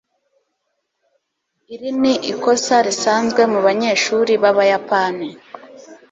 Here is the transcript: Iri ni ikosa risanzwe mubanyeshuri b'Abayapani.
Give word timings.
Iri 1.73 1.89
ni 2.01 2.13
ikosa 2.31 2.75
risanzwe 2.87 3.41
mubanyeshuri 3.51 4.31
b'Abayapani. 4.41 5.29